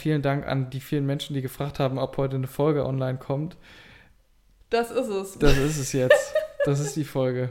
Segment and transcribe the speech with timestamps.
[0.00, 3.56] vielen Dank an die vielen Menschen, die gefragt haben, ob heute eine Folge online kommt.
[4.70, 5.38] Das ist es.
[5.38, 6.34] Das ist es jetzt.
[6.64, 7.50] Das ist die Folge.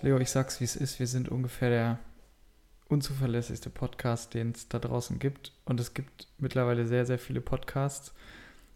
[0.00, 0.98] Leo, ich sag's wie es ist.
[0.98, 1.98] Wir sind ungefähr der
[2.88, 5.52] unzuverlässigste Podcast, den es da draußen gibt.
[5.64, 8.14] Und es gibt mittlerweile sehr, sehr viele Podcasts.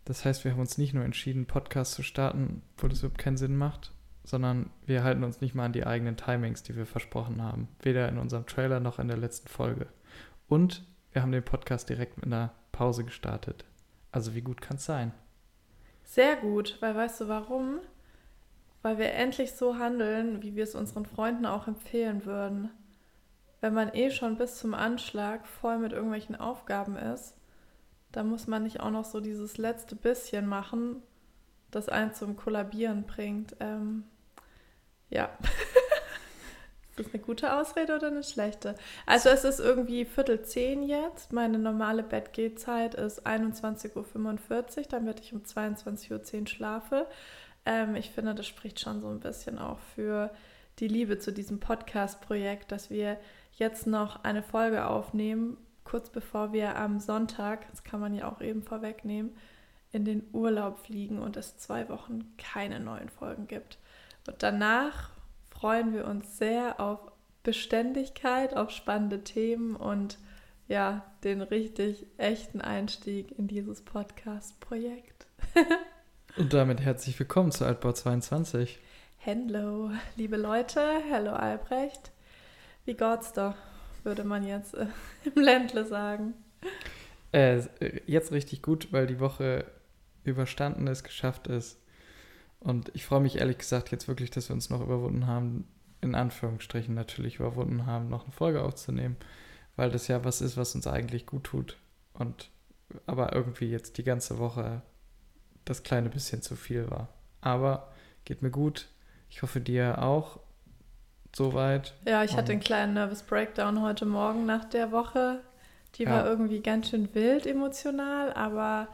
[0.07, 3.37] Das heißt, wir haben uns nicht nur entschieden, Podcasts zu starten, wo das überhaupt keinen
[3.37, 7.43] Sinn macht, sondern wir halten uns nicht mal an die eigenen Timings, die wir versprochen
[7.43, 7.67] haben.
[7.83, 9.89] Weder in unserem Trailer noch in der letzten Folge.
[10.47, 13.65] Und wir haben den Podcast direkt mit einer Pause gestartet.
[14.13, 15.13] Also wie gut kann es sein?
[16.05, 17.81] Sehr gut, weil weißt du warum?
[18.83, 22.71] Weil wir endlich so handeln, wie wir es unseren Freunden auch empfehlen würden.
[23.61, 27.35] Wenn man eh schon bis zum Anschlag voll mit irgendwelchen Aufgaben ist,
[28.17, 31.03] da muss man nicht auch noch so dieses letzte bisschen machen,
[31.71, 33.55] das einen zum Kollabieren bringt.
[33.61, 34.05] Ähm,
[35.11, 35.29] ja.
[36.91, 38.75] ist das eine gute Ausrede oder eine schlechte?
[39.05, 41.35] Also es ist irgendwie Viertel zehn jetzt.
[41.35, 47.07] Meine normale Bettgehzeit ist 21.45 Uhr, damit ich um 22.10 Uhr schlafe.
[47.67, 50.31] Ähm, ich finde, das spricht schon so ein bisschen auch für
[50.79, 53.19] die Liebe zu diesem Podcast-Projekt, dass wir
[53.53, 58.41] jetzt noch eine Folge aufnehmen, kurz bevor wir am Sonntag, das kann man ja auch
[58.43, 59.35] eben vorwegnehmen,
[59.93, 63.79] in den Urlaub fliegen und es zwei Wochen keine neuen Folgen gibt.
[64.27, 65.11] Und danach
[65.49, 67.01] freuen wir uns sehr auf
[67.45, 70.19] Beständigkeit, auf spannende Themen und
[70.67, 75.27] ja, den richtig echten Einstieg in dieses Podcast-Projekt.
[76.37, 78.81] und damit herzlich willkommen zu Altbau 22.
[79.19, 80.81] Hello, liebe Leute,
[81.13, 82.11] hallo Albrecht.
[82.85, 83.55] Wie geht's doch?
[84.07, 84.87] Würde man jetzt äh,
[85.35, 86.33] im Ländle sagen.
[87.33, 87.61] Äh,
[88.07, 89.67] jetzt richtig gut, weil die Woche
[90.25, 91.79] überstanden ist, geschafft ist.
[92.59, 95.69] Und ich freue mich ehrlich gesagt jetzt wirklich, dass wir uns noch überwunden haben,
[96.01, 99.17] in Anführungsstrichen natürlich überwunden haben, noch eine Folge aufzunehmen,
[99.77, 101.77] weil das ja was ist, was uns eigentlich gut tut.
[102.15, 102.51] Und
[103.07, 104.83] aber irgendwie jetzt die ganze Woche
[105.65, 107.09] das kleine bisschen zu viel war.
[107.41, 107.93] Aber
[108.25, 108.89] geht mir gut.
[109.29, 110.41] Ich hoffe dir auch
[111.37, 111.95] soweit.
[112.07, 115.43] Ja, ich hatte einen kleinen Nervous Breakdown heute Morgen nach der Woche.
[115.97, 116.11] Die ja.
[116.11, 118.89] war irgendwie ganz schön wild emotional, aber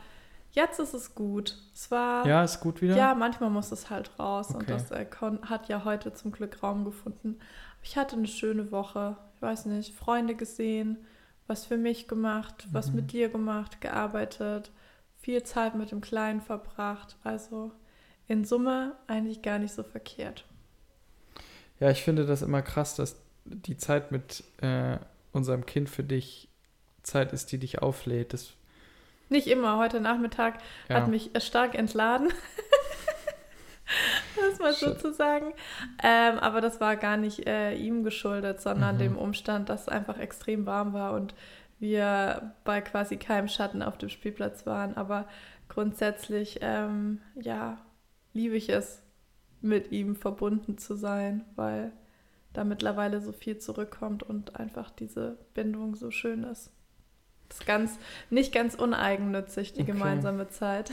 [0.50, 1.56] jetzt ist es gut.
[1.72, 2.26] Es war.
[2.26, 2.96] Ja, ist gut wieder?
[2.96, 4.58] Ja, manchmal muss es halt raus okay.
[4.58, 5.06] und das äh,
[5.42, 7.38] hat ja heute zum Glück Raum gefunden.
[7.82, 9.16] Ich hatte eine schöne Woche.
[9.36, 10.98] Ich weiß nicht, Freunde gesehen,
[11.46, 12.96] was für mich gemacht, was mhm.
[12.96, 14.70] mit dir gemacht, gearbeitet,
[15.20, 17.16] viel Zeit mit dem Kleinen verbracht.
[17.22, 17.72] Also
[18.26, 20.44] in Summe eigentlich gar nicht so verkehrt.
[21.80, 24.98] Ja, ich finde das immer krass, dass die Zeit mit äh,
[25.32, 26.48] unserem Kind für dich
[27.02, 28.32] Zeit ist, die dich auflädt.
[28.32, 28.52] Das
[29.28, 29.78] Nicht immer.
[29.78, 30.96] Heute Nachmittag ja.
[30.96, 32.32] hat mich stark entladen.
[34.36, 35.52] das mal sozusagen.
[36.02, 39.00] Ähm, aber das war gar nicht äh, ihm geschuldet, sondern mhm.
[39.00, 41.34] dem Umstand, dass es einfach extrem warm war und
[41.78, 44.96] wir bei quasi keinem Schatten auf dem Spielplatz waren.
[44.96, 45.26] Aber
[45.68, 47.78] grundsätzlich, ähm, ja,
[48.32, 49.01] liebe ich es,
[49.62, 51.92] mit ihm verbunden zu sein, weil
[52.52, 56.70] da mittlerweile so viel zurückkommt und einfach diese Bindung so schön ist.
[57.48, 57.98] Das ist ganz,
[58.30, 59.92] nicht ganz uneigennützig, die okay.
[59.92, 60.90] gemeinsame Zeit.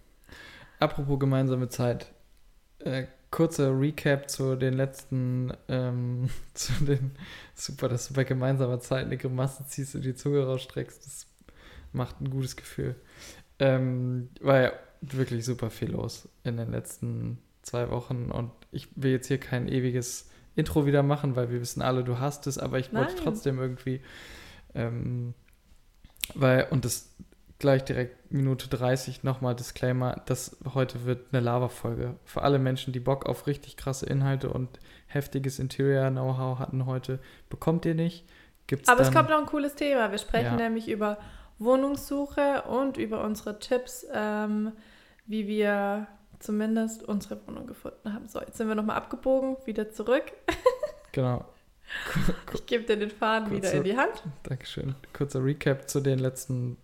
[0.80, 2.12] Apropos gemeinsame Zeit.
[2.80, 7.12] Äh, kurzer Recap zu den letzten, ähm, zu den,
[7.54, 11.04] super, dass du bei gemeinsamer Zeit eine Grimasse ziehst und die Zunge rausstreckst.
[11.04, 11.26] Das
[11.92, 12.96] macht ein gutes Gefühl.
[13.58, 19.10] Ähm, war ja wirklich super viel los in den letzten zwei Wochen und ich will
[19.10, 22.78] jetzt hier kein ewiges Intro wieder machen, weil wir wissen alle, du hast es, aber
[22.78, 23.04] ich Nein.
[23.04, 24.00] wollte trotzdem irgendwie,
[24.74, 25.34] ähm,
[26.34, 27.14] weil, und das
[27.58, 32.16] gleich direkt Minute 30 nochmal Disclaimer, das heute wird eine Lava-Folge.
[32.24, 37.84] Für alle Menschen, die Bock auf richtig krasse Inhalte und heftiges Interior-Know-how hatten heute, bekommt
[37.84, 38.26] ihr nicht.
[38.66, 40.10] Gibt's Aber dann, es kommt noch ein cooles Thema.
[40.10, 40.56] Wir sprechen ja.
[40.56, 41.18] nämlich über
[41.58, 44.72] Wohnungssuche und über unsere Tipps, ähm,
[45.26, 46.06] wie wir
[46.38, 48.28] zumindest unsere Wohnung gefunden haben.
[48.28, 50.24] So, jetzt sind wir nochmal abgebogen, wieder zurück.
[51.12, 51.46] Genau.
[52.52, 54.22] ich gebe dir den Faden wieder in die Hand.
[54.42, 54.94] Dankeschön.
[55.14, 56.76] Kurzer Recap zu den letzten,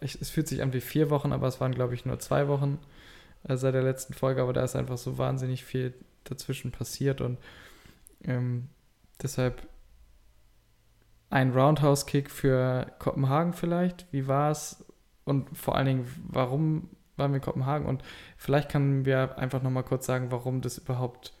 [0.00, 2.80] es fühlt sich an wie vier Wochen, aber es waren, glaube ich, nur zwei Wochen
[3.44, 5.94] äh, seit der letzten Folge, aber da ist einfach so wahnsinnig viel
[6.24, 7.38] dazwischen passiert und
[8.24, 8.68] ähm,
[9.22, 9.62] deshalb
[11.30, 14.06] ein Roundhouse-Kick für Kopenhagen vielleicht.
[14.12, 14.84] Wie war es?
[15.24, 18.02] Und vor allen Dingen, warum waren wir in Kopenhagen und
[18.36, 21.32] vielleicht können wir einfach nochmal kurz sagen, warum das überhaupt,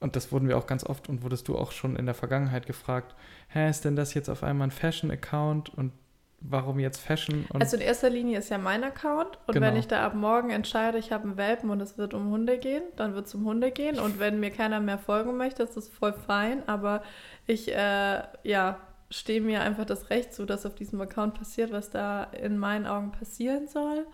[0.00, 2.66] und das wurden wir auch ganz oft und wurdest du auch schon in der Vergangenheit
[2.66, 3.14] gefragt,
[3.48, 5.92] hä, ist denn das jetzt auf einmal ein Fashion-Account und
[6.40, 7.46] warum jetzt Fashion?
[7.58, 9.66] also in erster Linie ist ja mein Account und Genau.
[9.66, 12.58] wenn ich da ab morgen entscheide, ich habe einen Welpen und es wird um Hunde
[12.58, 15.76] gehen, dann wird es um Hunde gehen und wenn mir keiner mehr folgen möchte, ist
[15.76, 17.02] das voll fein, aber
[17.48, 18.78] ich, äh, ja,
[19.10, 22.86] stehe mir einfach das Recht zu, dass auf diesem Account passiert, was da in meinen
[22.86, 24.06] Augen passieren soll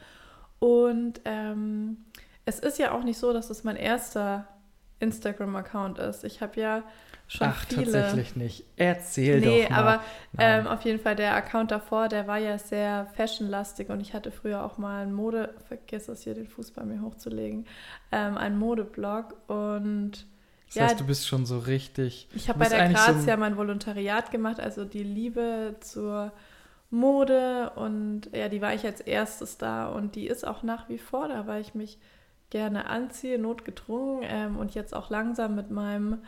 [0.59, 1.99] und ähm,
[2.47, 4.49] es ist ja auch nicht so, dass es mein erster
[5.01, 6.25] Instagram-Account ist.
[6.25, 6.83] Ich habe ja
[7.27, 7.91] schon Ach, viele.
[7.93, 8.65] tatsächlich nicht.
[8.77, 9.79] Erzähl Nee, doch mal.
[9.79, 10.03] aber
[10.33, 10.61] Nein.
[10.61, 14.31] ähm, auf jeden Fall der Account davor, der war ja sehr fashionlastig und ich hatte
[14.31, 17.67] früher auch mal einen Mode, vergiss es hier den Fuß bei mir hochzulegen,
[18.13, 20.27] ähm, einen Modeblog und
[20.75, 22.29] das ja, heißt, du bist schon so richtig.
[22.35, 26.33] ich habe bei der eigentlich so Grazia mein Volontariat gemacht, also die Liebe zur
[26.91, 30.99] Mode und ja, die war ich als erstes da und die ist auch nach wie
[30.99, 31.99] vor da, weil ich mich
[32.51, 36.19] gerne anziehe, notgedrungen ähm, und jetzt auch langsam mit meinem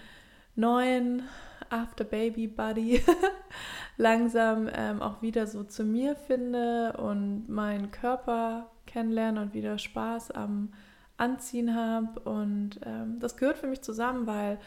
[0.54, 1.22] neuen
[1.68, 3.02] After Baby Buddy
[3.96, 10.30] langsam ähm, auch wieder so zu mir finde und meinen Körper kennenlerne und wieder Spaß
[10.30, 10.72] am
[11.16, 14.58] Anziehen habe und ähm, das gehört für mich zusammen, weil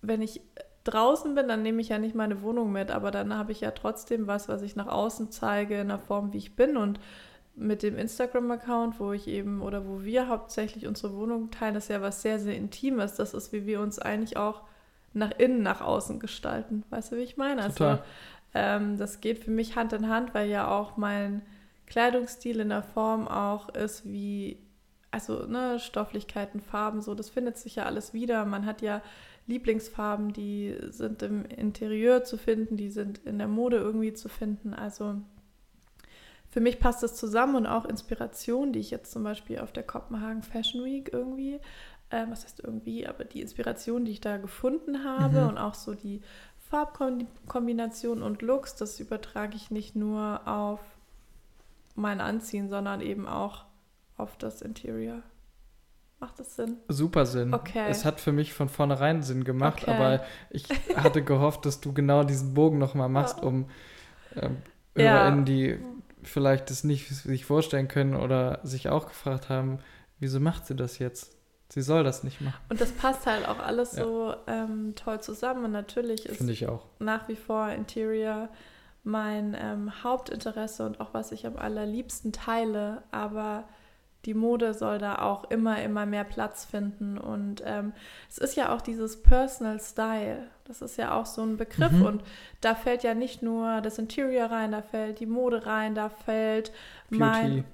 [0.00, 0.40] wenn ich
[0.84, 3.70] draußen bin, dann nehme ich ja nicht meine Wohnung mit, aber dann habe ich ja
[3.70, 6.98] trotzdem was, was ich nach außen zeige in der Form, wie ich bin und
[7.54, 11.90] mit dem Instagram-Account, wo ich eben oder wo wir hauptsächlich unsere Wohnung teilen, das ist
[11.90, 13.14] ja was sehr, sehr Intimes.
[13.14, 14.62] Das ist, wie wir uns eigentlich auch
[15.12, 16.84] nach innen, nach außen gestalten.
[16.90, 17.62] Weißt du, wie ich meine?
[17.62, 18.02] Also, Total.
[18.54, 21.42] ähm, das geht für mich Hand in Hand, weil ja auch mein
[21.86, 24.58] Kleidungsstil in der Form auch ist wie,
[25.12, 28.44] also ne, Stofflichkeiten, Farben, so, das findet sich ja alles wieder.
[28.44, 29.02] Man hat ja
[29.46, 34.74] Lieblingsfarben, die sind im Interieur zu finden, die sind in der Mode irgendwie zu finden.
[34.74, 35.16] Also
[36.50, 39.82] für mich passt das zusammen und auch Inspiration, die ich jetzt zum Beispiel auf der
[39.84, 41.60] Kopenhagen Fashion Week irgendwie,
[42.10, 45.48] äh, was heißt irgendwie, aber die Inspiration, die ich da gefunden habe Mhm.
[45.48, 46.20] und auch so die
[46.70, 50.80] Farbkombination und Looks, das übertrage ich nicht nur auf
[51.94, 53.64] mein Anziehen, sondern eben auch
[54.16, 55.22] auf das Interior.
[56.20, 56.76] Macht das Sinn?
[56.88, 57.52] Super Sinn.
[57.52, 57.86] Okay.
[57.88, 59.90] Es hat für mich von vornherein Sinn gemacht, Okay.
[59.92, 63.44] aber ich hatte gehofft, dass du genau diesen Bogen nochmal machst, Ja.
[63.44, 63.68] um
[64.36, 64.56] ähm,
[64.96, 65.02] Ja.
[65.14, 65.78] HörerInnen, die
[66.22, 69.80] vielleicht das nicht sich vorstellen können oder sich auch gefragt haben,
[70.20, 71.36] wieso macht sie das jetzt?
[71.70, 72.60] Sie soll das nicht machen.
[72.68, 74.04] Und das passt halt auch alles Ja.
[74.04, 75.64] so ähm, toll zusammen.
[75.64, 76.84] Und natürlich ist Finde ich auch.
[77.00, 78.48] nach wie vor Interior
[79.02, 83.02] mein ähm, Hauptinteresse und auch was ich am allerliebsten teile.
[83.10, 83.64] Aber
[84.24, 87.18] die Mode soll da auch immer, immer mehr Platz finden.
[87.18, 87.92] Und ähm,
[88.28, 90.46] es ist ja auch dieses Personal Style.
[90.64, 91.92] Das ist ja auch so ein Begriff.
[91.92, 92.02] Mhm.
[92.02, 92.24] Und
[92.60, 96.72] da fällt ja nicht nur das Interior rein, da fällt die Mode rein, da fällt
[97.10, 97.64] mein, Beauty.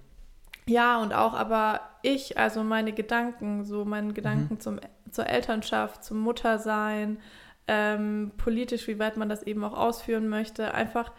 [0.67, 4.81] ja, und auch aber ich, also meine Gedanken, so meine Gedanken zum,
[5.11, 7.19] zur Elternschaft, zum Muttersein,
[7.67, 11.13] ähm, politisch, wie weit man das eben auch ausführen möchte, einfach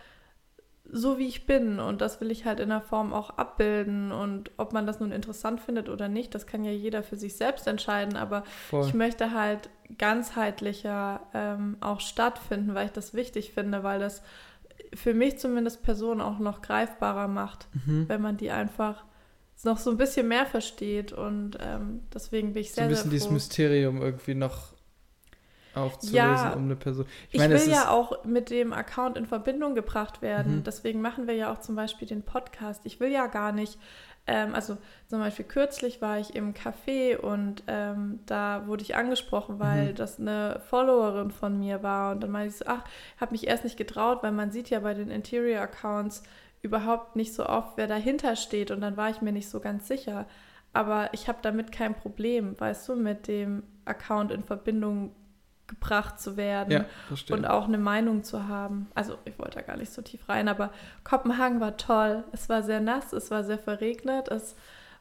[0.92, 1.80] so wie ich bin.
[1.80, 4.12] Und das will ich halt in der Form auch abbilden.
[4.12, 7.36] Und ob man das nun interessant findet oder nicht, das kann ja jeder für sich
[7.36, 8.16] selbst entscheiden.
[8.18, 8.86] Aber Voll.
[8.88, 14.22] ich möchte halt ganzheitlicher ähm, auch stattfinden, weil ich das wichtig finde, weil das
[14.94, 18.10] für mich zumindest Personen auch noch greifbarer macht Mhm.
[18.10, 19.04] wenn man die einfach
[19.64, 21.12] noch so ein bisschen mehr versteht.
[21.12, 23.34] Und ähm, deswegen bin ich So sehr, ein bisschen sehr dieses froh.
[23.34, 24.74] Mysterium irgendwie noch
[25.80, 26.54] aufzulösen Ja.
[26.54, 27.06] um eine Person.
[27.32, 30.58] Ich, meine, es will ja auch mit dem Account in Verbindung gebracht werden.
[30.58, 30.64] Mhm.
[30.64, 32.82] Deswegen machen wir ja auch zum Beispiel den Podcast.
[32.86, 33.80] Ich will ja gar nicht,
[34.28, 34.78] ähm, also
[35.08, 39.96] zum Beispiel kürzlich war ich im Café und ähm, da wurde ich angesprochen, weil Mhm.
[39.96, 42.12] das eine Followerin von mir war.
[42.12, 42.84] Und dann meinte ich so, ach,
[43.20, 46.24] habe mich erst nicht getraut, weil man sieht ja bei den Interior-Accounts
[46.62, 48.70] überhaupt nicht so oft, wer dahinter steht.
[48.72, 50.26] Und dann war ich mir nicht so ganz sicher.
[50.74, 55.16] Aber ich habe damit kein Problem, weißt du, mit dem Account in Verbindung
[55.70, 56.86] gebracht zu werden Ja,
[57.34, 58.88] und auch eine Meinung zu haben.
[58.96, 60.72] Also ich wollte da gar nicht so tief rein, aber
[61.06, 62.26] Kopenhagen war toll.
[62.34, 64.56] Es war sehr nass, es war sehr verregnet, es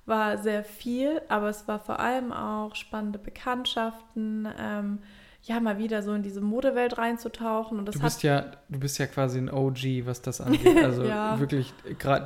[0.06, 4.98] war sehr viel, aber es war vor allem auch spannende Bekanntschaften, ähm,
[5.42, 7.78] ja, mal wieder so in diese Modewelt reinzutauchen.
[7.78, 10.76] Und das Du bist ja, du bist ja quasi ein OG, was das angeht.
[10.84, 11.38] Also Ja.
[11.38, 11.72] wirklich,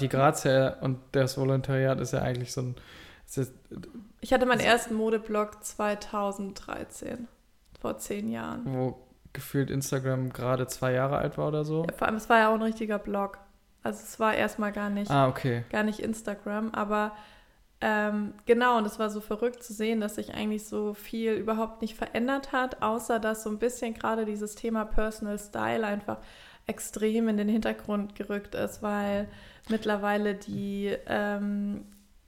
[0.01, 2.75] die Grazia und das Volontariat ist ja eigentlich so ein.
[3.35, 3.53] Ist,
[4.21, 7.29] ich hatte meinen ersten Modeblog 2013,
[7.83, 8.63] vor zehn Jahren.
[8.65, 8.97] wo
[9.33, 11.85] gefühlt Instagram gerade zwei Jahre alt war oder so.
[11.85, 13.39] Ja, vor allem, es war ja auch ein richtiger Blog.
[13.83, 15.11] Also es war erstmal gar nicht.
[15.11, 15.65] Ah, okay.
[15.71, 17.13] gar nicht Instagram, aber
[17.81, 21.83] ähm, genau, und es war so verrückt zu sehen, dass sich eigentlich so viel überhaupt
[21.83, 26.19] nicht verändert hat, außer dass so ein bisschen gerade dieses Thema Personal Style einfach
[26.67, 29.29] extrem in den Hintergrund gerückt ist, weil
[29.69, 31.87] mittlerweile die ähm,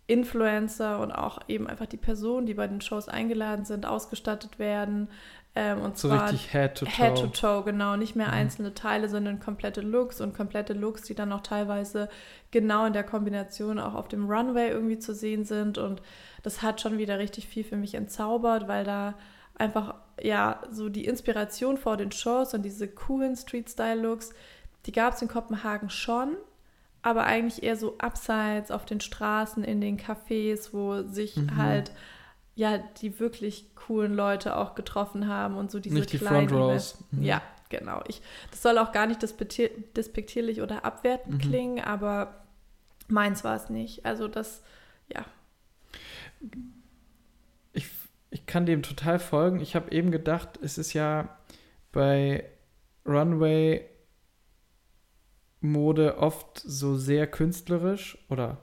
[0.08, 5.08] Influencer und auch eben einfach die Personen, die bei den Shows eingeladen sind, ausgestattet werden,
[5.56, 6.94] Ähm, und so zwar richtig Head to Toe.
[6.94, 7.96] Head to Toe, genau.
[7.96, 8.32] Nicht mehr Mhm.
[8.34, 12.08] einzelne Teile, sondern komplette Looks und komplette Looks, die dann auch teilweise
[12.50, 15.78] genau in der Kombination auch auf dem Runway irgendwie zu sehen sind.
[15.78, 16.02] Und
[16.42, 19.14] das hat schon wieder richtig viel für mich entzaubert, weil da
[19.56, 24.30] einfach, ja, so die Inspiration vor den Shows und diese coolen Street-Style-Looks,
[24.86, 26.36] die gab es in Kopenhagen schon,
[27.02, 31.56] aber eigentlich eher so abseits auf den Straßen, in den Cafés, wo sich Mhm.
[31.56, 31.92] halt
[32.54, 36.60] ja die wirklich coolen Leute auch getroffen haben und so diese Nicht die kleinen Front.
[36.62, 37.04] Rows.
[37.10, 37.22] Mhm.
[37.22, 38.02] Ja, genau.
[38.08, 41.38] Ich, das soll auch gar nicht despektier despektierlich oder abwertend Mhm.
[41.50, 42.44] klingen, aber
[43.08, 44.06] meins war es nicht.
[44.06, 44.62] Also das,
[45.12, 45.24] ja.
[47.72, 47.86] Ich,
[48.30, 49.60] ich kann dem total folgen.
[49.60, 51.36] Ich habe eben gedacht, es ist ja
[51.92, 52.44] bei
[53.06, 53.88] Runway
[55.60, 58.58] Mode oft so sehr künstlerisch oder.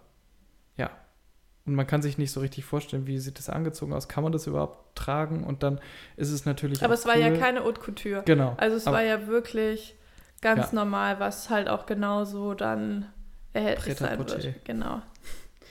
[1.66, 4.08] Und man kann sich nicht so richtig vorstellen, wie sieht das angezogen aus?
[4.08, 5.44] Kann man das überhaupt tragen?
[5.44, 5.80] Und dann
[6.18, 6.84] ist es natürlich.
[6.84, 7.38] Aber es war ja cool.
[7.38, 8.24] keine Haute Couture.
[8.26, 8.56] Genau.
[8.58, 9.96] Also es Aber war ja wirklich
[10.42, 10.76] ganz Ja.
[10.76, 13.06] normal, was halt auch genauso dann
[13.54, 14.66] erhältlich sein wird.
[14.66, 15.02] Genau.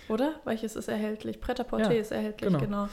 [0.08, 0.34] Oder?
[0.44, 1.40] Welches ist erhältlich?
[1.40, 2.60] Pret-à-porter Ja, ist erhältlich, genau.
[2.60, 2.88] genau.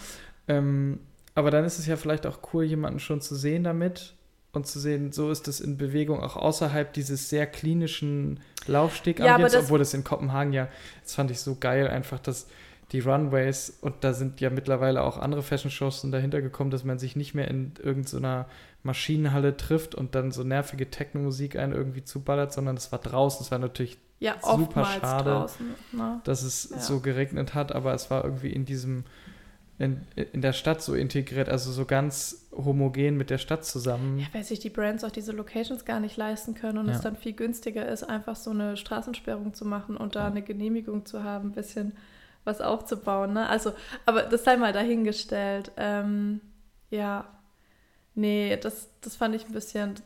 [0.48, 1.00] Ähm,
[1.36, 4.13] aber dann ist es ja vielleicht auch cool, jemanden schon zu sehen damit
[4.54, 9.38] und zu sehen, so ist es in Bewegung, auch außerhalb dieses sehr klinischen Laufsteg, Ja,
[9.38, 10.68] obwohl das in Kopenhagen ja,
[11.04, 12.48] das fand ich so geil, einfach, dass
[12.94, 17.15] die Runways, und da sind ja mittlerweile auch andere Fashion-Shows dahinter gekommen, dass man sich
[17.17, 18.46] nicht mehr in irgendeiner
[18.84, 23.51] Maschinenhalle trifft und dann so nervige Techno-Musik einen irgendwie zuballert, sondern es war draußen, es
[23.51, 25.29] war natürlich Ja, Super schade.
[25.32, 25.65] draußen.
[25.91, 26.22] Ne?
[26.24, 26.79] dass es Ja.
[26.79, 29.03] so geregnet hat, aber es war irgendwie in diesem,
[29.79, 34.17] in, in der Stadt so integriert, also so ganz homogen mit der Stadt zusammen.
[34.17, 36.94] Ja, weil sich die Brands auch diese Locations gar nicht leisten können und Ja.
[36.94, 41.06] es dann viel günstiger ist, einfach so eine Straßensperrung zu machen und da eine Genehmigung
[41.06, 41.91] zu haben, ein bisschen
[42.48, 43.34] was aufzubauen.
[43.34, 43.48] Ne?
[43.48, 43.74] Also,
[44.06, 45.72] aber das sei mal dahingestellt.
[45.77, 46.42] Ähm,
[46.89, 47.25] ja,
[48.16, 50.01] nee, das, das fand ich ein bisschen, ist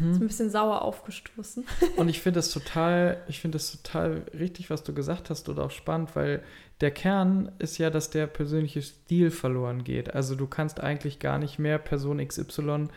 [0.00, 0.26] ein Mhm.
[0.26, 1.64] bisschen sauer aufgestoßen.
[1.96, 5.64] Und ich finde das total, ich finde das total richtig, was du gesagt hast oder
[5.64, 6.42] auch spannend, weil
[6.80, 10.14] der Kern ist ja, dass der persönliche Stil verloren geht.
[10.14, 12.88] Also du kannst eigentlich gar nicht mehr Person XY,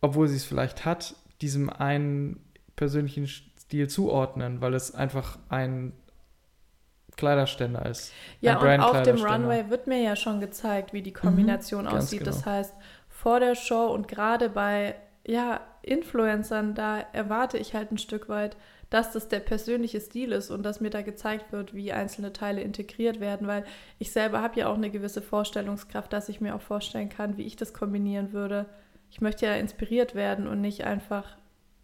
[0.00, 2.40] obwohl sie es vielleicht hat, diesem einen
[2.76, 5.92] persönlichen Stil zuordnen, weil es einfach ein
[7.18, 8.12] Kleiderständer ist.
[8.40, 9.22] Ja, und auf dem.
[9.22, 12.26] Runway wird mir ja schon gezeigt, wie die Kombination ganz aussieht.
[12.26, 12.56] Das genau.
[12.56, 12.74] heißt,
[13.08, 14.94] vor der Show und gerade bei
[15.26, 18.56] ja, Influencern, da erwarte ich halt ein Stück weit,
[18.88, 22.62] dass das der persönliche Stil ist und dass mir da gezeigt wird, wie einzelne Teile
[22.62, 23.64] integriert werden, weil
[23.98, 27.42] ich selber habe ja auch eine gewisse Vorstellungskraft, dass ich mir auch vorstellen kann, wie
[27.42, 28.64] ich das kombinieren würde.
[29.10, 31.36] Ich möchte ja inspiriert werden und nicht einfach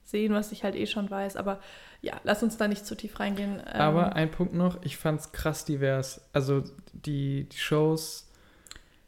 [0.04, 1.36] sehen, was ich halt eh schon weiß.
[1.36, 1.60] Aber
[2.02, 3.62] ja, lass uns da nicht zu tief reingehen.
[3.72, 6.20] Ähm, Aber ein Punkt noch, ich fand es krass divers.
[6.32, 8.28] Also die, die Shows,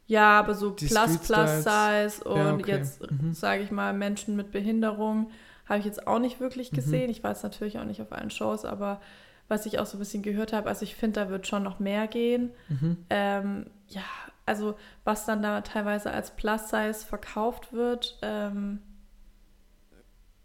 [0.07, 1.63] Ja, aber so Plus Plus.
[1.63, 2.71] Size und Ja, okay.
[2.71, 3.33] jetzt Mhm.
[3.33, 5.31] sage ich mal Menschen mit Behinderung
[5.67, 6.75] habe ich jetzt auch nicht wirklich Mhm.
[6.75, 7.09] gesehen.
[7.09, 9.01] Ich war jetzt natürlich auch nicht auf allen Shows, aber
[9.49, 11.79] was ich auch so ein bisschen gehört habe, also ich finde, da wird schon noch
[11.79, 12.51] mehr gehen.
[12.69, 12.97] mhm.
[13.09, 14.03] Ähm, ja,
[14.45, 14.75] also
[15.05, 18.81] was dann da teilweise als Plus Size verkauft wird, ähm,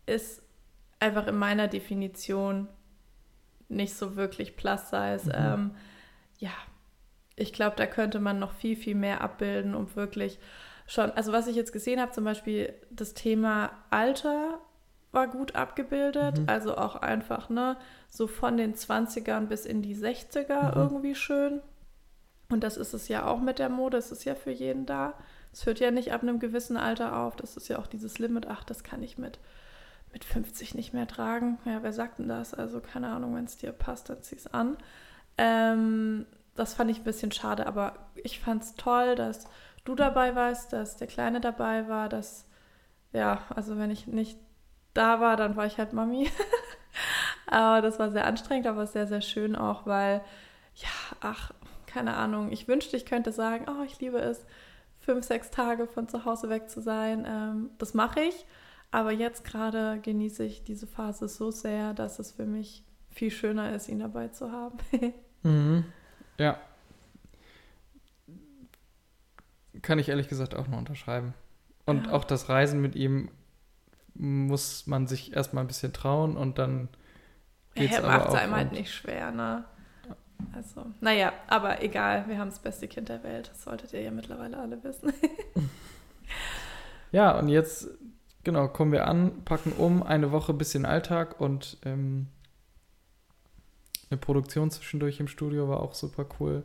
[0.06, 0.41] ist
[1.02, 2.68] einfach in meiner Definition
[3.68, 5.25] nicht so wirklich Plus Size.
[5.26, 5.32] Mhm.
[5.35, 5.71] Ähm,
[6.38, 6.50] ja,
[7.37, 10.38] ich glaube, da könnte man noch viel, viel mehr abbilden, um wirklich
[10.87, 14.59] schon, also was ich jetzt gesehen habe, zum Beispiel das Thema Alter
[15.12, 16.49] war gut abgebildet, Mhm.
[16.49, 17.76] also auch einfach, ne,
[18.09, 20.80] so von den 20ern bis in die 60er Mhm.
[20.82, 21.61] irgendwie schön.
[22.50, 25.14] Und das ist es ja auch mit der Mode, es ist ja für jeden da.
[25.52, 28.47] Es hört ja nicht ab einem gewissen Alter auf, das ist ja auch dieses Limit,
[28.47, 29.38] ach, das kann ich mit,
[30.12, 31.59] mit 50 nicht mehr tragen.
[31.64, 32.54] Ja, wer sagt denn das?
[32.54, 34.76] Also keine Ahnung, wenn es dir passt, dann zieh es an.
[35.38, 39.47] Ähm, das fand ich ein bisschen schade, aber ich fand es toll, dass
[39.85, 42.47] du dabei warst, dass der Kleine dabei war, dass,
[43.12, 44.38] ja, also wenn ich nicht
[44.95, 46.31] da war, dann war ich halt Mami.
[47.47, 50.23] aber das war sehr anstrengend, aber sehr, sehr schön auch, weil,
[50.75, 50.88] ja,
[51.21, 51.52] ach,
[51.87, 54.45] keine Ahnung, ich wünschte, ich könnte sagen, oh, ich liebe es,
[55.00, 57.26] fünf, sechs Tage von zu Hause weg zu sein.
[57.26, 58.47] Ähm, das mache ich,
[58.92, 63.75] aber jetzt gerade genieße ich diese Phase so sehr, dass es für mich viel schöner
[63.75, 64.78] ist, ihn dabei zu haben.
[65.44, 65.84] Mhm.
[66.38, 66.56] Ja.
[69.82, 71.34] Kann ich ehrlich gesagt auch nur unterschreiben.
[71.87, 72.12] Und Ja.
[72.12, 73.28] auch das Reisen mit ihm
[74.14, 76.88] muss man sich erstmal ein bisschen trauen und dann
[77.75, 78.38] geht's er aber macht es auch.
[78.38, 79.64] einem halt nicht schwer, ne?
[80.54, 83.49] Also, naja, aber egal, wir haben das beste Kind der Welt.
[83.50, 85.12] Das solltet ihr ja mittlerweile alle wissen.
[87.11, 87.88] Ja, und jetzt,
[88.44, 92.28] genau, kommen wir an, packen um, eine Woche bisschen Alltag und ähm,
[94.11, 96.62] eine Produktion zwischendurch im Studio war auch super cool,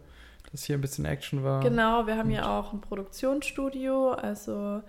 [0.51, 1.61] dass hier ein bisschen Action war.
[1.61, 4.11] Genau, wir haben ja auch ein Produktionsstudio.
[4.11, 4.81] Also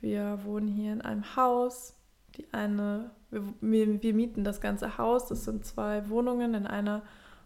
[0.00, 1.94] Wir wohnen hier in einem Haus.
[2.36, 5.28] Die eine, wir, wir mieten das ganze Haus.
[5.28, 6.54] Das sind zwei Wohnungen.
[6.54, 7.02] In einer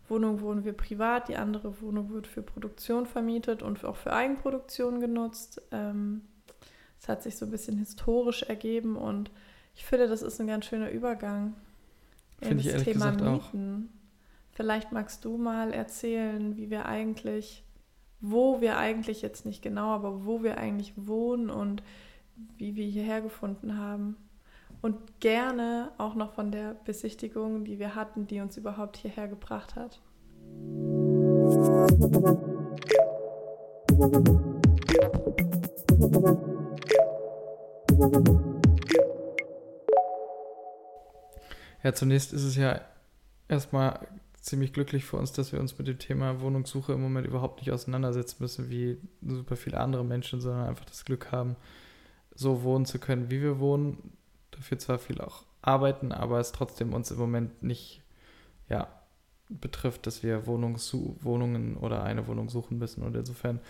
[0.08, 5.00] Wohnung wohnen wir privat, die andere Wohnung wird für Produktion vermietet und auch für Eigenproduktion
[5.00, 5.62] genutzt.
[5.72, 6.22] Ähm,
[7.00, 9.30] es hat sich so ein bisschen historisch ergeben und
[9.74, 11.54] ich finde, das ist ein ganz schöner Übergang.
[12.40, 13.90] Finde ich ehrlich Thema gesagt Mieten.
[13.90, 13.94] auch.
[14.52, 17.64] Vielleicht magst du mal erzählen, wie wir eigentlich,
[18.20, 21.82] wo wir eigentlich jetzt nicht genau, aber wo wir eigentlich wohnen und
[22.56, 24.16] wie wir hierher gefunden haben.
[24.80, 29.76] Und gerne auch noch von der Besichtigung, die wir hatten, die uns überhaupt hierher gebracht
[29.76, 30.00] hat.
[41.84, 42.80] Ja, zunächst ist es ja
[43.46, 44.00] erstmal
[44.40, 47.70] ziemlich glücklich für uns, dass wir uns mit dem Thema Wohnungssuche im Moment überhaupt nicht
[47.70, 51.56] auseinandersetzen müssen wie super viele andere Menschen, sondern einfach das Glück haben,
[52.34, 54.12] so wohnen zu können, wie wir wohnen.
[54.50, 58.02] Dafür zwar viel auch arbeiten, aber es trotzdem uns im Moment nicht
[58.68, 58.88] ja,
[59.48, 63.02] betrifft, dass wir Wohnungen oder eine Wohnung suchen müssen.
[63.02, 63.60] Und insofern,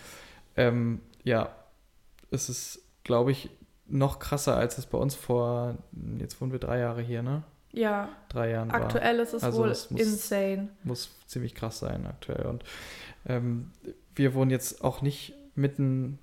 [0.55, 1.55] ähm, ja,
[2.31, 3.49] ist es, glaube ich,
[3.87, 5.75] noch krasser, als es bei uns vor,
[6.17, 7.43] jetzt wohnen wir drei Jahre hier, ne?
[7.75, 9.23] ja, drei Jahren aktuell war.
[9.23, 10.69] ist es also wohl muss, insane.
[10.83, 12.45] Muss ziemlich krass sein aktuell.
[12.45, 12.63] Und
[13.27, 13.71] ähm,
[14.15, 16.19] wir wohnen jetzt auch nicht mitten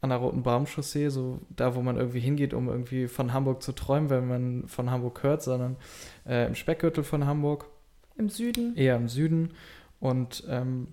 [0.00, 3.72] an der Roten Baumchaussee, so da, wo man irgendwie hingeht, um irgendwie von Hamburg zu
[3.72, 5.76] träumen, wenn man von Hamburg hört, sondern
[6.26, 7.66] äh, im Speckgürtel von Hamburg.
[8.16, 8.76] Im Süden?
[8.76, 9.54] Eher im Süden.
[10.00, 10.88] Und ähm,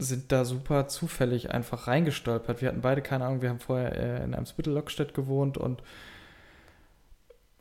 [0.00, 2.60] sind da super zufällig einfach reingestolpert.
[2.60, 5.82] Wir hatten beide keine Ahnung, wir haben vorher äh, in Eimsbüttel-Lockstedt gewohnt und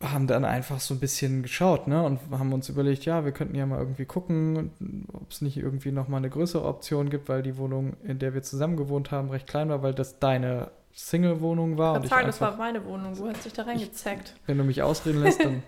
[0.01, 2.01] haben dann einfach so ein bisschen geschaut, ne?
[2.03, 4.71] Und haben uns überlegt, ja, wir könnten ja mal irgendwie gucken,
[5.11, 8.41] ob es nicht irgendwie nochmal eine größere Option gibt, weil die Wohnung, in der wir
[8.41, 11.97] zusammen gewohnt haben, recht klein war, weil das deine Single-Wohnung war.
[11.97, 14.35] Ich und sagen, das war meine Wohnung, du hast dich da reingezeckt.
[14.45, 15.63] wenn du mich ausreden lässt, dann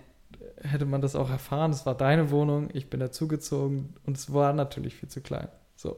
[0.62, 1.70] hätte man das auch erfahren.
[1.70, 5.48] Es war deine Wohnung, ich bin dazugezogen und es war natürlich viel zu klein.
[5.76, 5.96] So.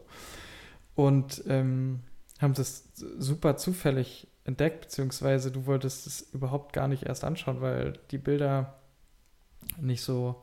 [0.95, 2.01] Und ähm,
[2.41, 7.95] haben das super zufällig entdeckt, beziehungsweise du wolltest es überhaupt gar nicht erst anschauen, weil
[8.11, 8.79] die Bilder
[9.81, 10.43] nicht so.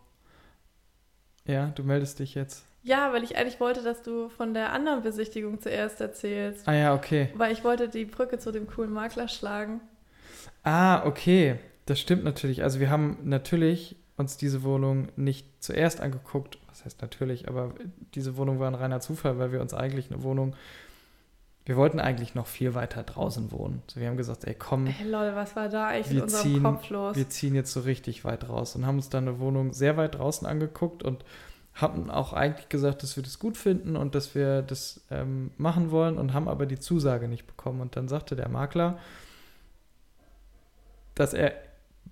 [1.46, 2.66] Ja, du meldest dich jetzt.
[2.84, 6.68] Ja, weil ich eigentlich wollte, dass du von der anderen Besichtigung zuerst erzählst.
[6.68, 7.30] Ah ja, okay.
[7.36, 9.82] Weil ich wollte die Brücke zu dem coolen Makler schlagen.
[10.64, 11.60] Ah, okay.
[11.86, 12.64] Das stimmt natürlich.
[12.64, 16.58] Also wir haben natürlich uns diese Wohnung nicht zuerst angeguckt.
[16.70, 17.74] Was heißt natürlich, aber
[18.16, 20.56] diese Wohnung war ein reiner Zufall, weil wir uns eigentlich eine Wohnung
[21.66, 23.84] wir wollten eigentlich noch viel weiter draußen wohnen.
[23.88, 24.88] So, wir haben gesagt, ey, komm.
[24.88, 27.16] Hey, lol, was war da eigentlich in unserem ziehen, Kopf los?
[27.16, 30.16] Wir ziehen jetzt so richtig weit raus und haben uns dann eine Wohnung sehr weit
[30.16, 31.24] draußen angeguckt und
[31.74, 35.92] haben auch eigentlich gesagt, dass wir das gut finden und dass wir das ähm, machen
[35.92, 37.80] wollen und haben aber die Zusage nicht bekommen.
[37.80, 38.98] Und dann sagte der Makler,
[41.14, 41.54] dass er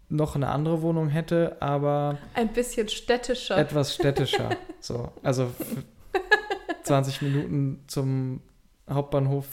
[0.09, 3.57] noch eine andere Wohnung hätte, aber ein bisschen städtischer.
[3.57, 4.49] Etwas städtischer.
[4.79, 5.51] so, also
[6.83, 8.41] 20 Minuten zum
[8.89, 9.45] Hauptbahnhof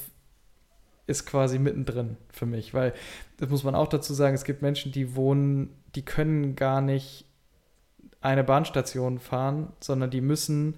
[1.07, 2.94] ist quasi mittendrin für mich, weil
[3.37, 7.27] das muss man auch dazu sagen, es gibt Menschen, die wohnen, die können gar nicht
[8.20, 10.77] eine Bahnstation fahren, sondern die müssen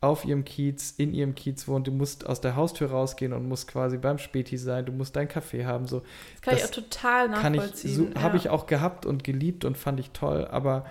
[0.00, 1.84] auf ihrem Kiez, in ihrem Kiez wohnen.
[1.84, 4.86] Du musst aus der Haustür rausgehen und musst quasi beim Späti sein.
[4.86, 5.86] Du musst deinen Kaffee haben.
[5.86, 6.00] So.
[6.00, 7.94] Das kann das ich auch total nachvollziehen.
[7.94, 8.22] So, ja.
[8.22, 10.86] Habe ich auch gehabt und geliebt und fand ich toll, aber.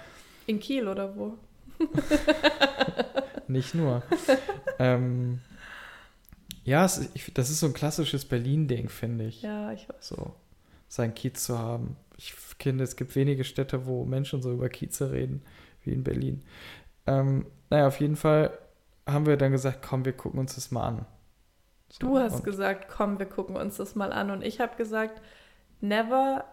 [0.46, 1.38] In Kiel oder wo?
[3.48, 4.04] nicht nur.
[4.80, 5.40] ähm,
[6.66, 9.42] ja, es, ich, das ist so ein klassisches Berlin-Ding, finde ich.
[9.42, 10.10] Ja, ich weiß.
[10.10, 10.34] So,
[10.90, 11.96] sein Kiez zu haben.
[12.18, 15.44] Ich finde, es gibt wenige Städte, wo Menschen so über Kieze reden,
[15.84, 16.44] wie in Berlin.
[17.06, 18.58] Ähm, naja, auf jeden Fall
[19.08, 21.06] haben wir dann gesagt, komm, wir gucken uns das mal an.
[21.90, 24.30] So, du hast gesagt, komm, wir gucken uns das mal an.
[24.30, 25.22] Und ich habe gesagt,
[25.80, 26.46] never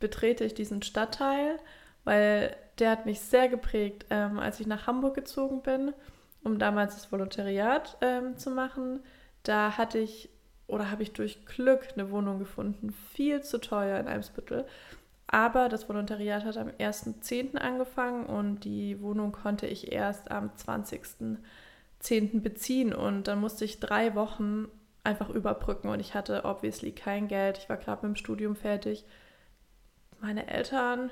[0.00, 1.58] betrete ich diesen Stadtteil,
[2.04, 5.92] weil der hat mich sehr geprägt, ähm, als ich nach Hamburg gezogen bin,
[6.42, 9.00] um damals das Volontariat ähm, zu machen
[9.42, 10.30] da hatte ich
[10.66, 14.66] oder habe ich durch Glück eine Wohnung gefunden, viel zu teuer in Eimsbüttel.
[15.26, 17.56] Aber das Volontariat hat am 1.10.
[17.56, 20.50] angefangen und die Wohnung konnte ich erst am
[22.02, 22.40] 20.10.
[22.40, 22.92] beziehen.
[22.94, 24.68] Und dann musste ich drei Wochen
[25.04, 27.58] einfach überbrücken und ich hatte obviously kein Geld.
[27.58, 29.04] Ich war gerade mit dem Studium fertig.
[30.20, 31.10] Meine Eltern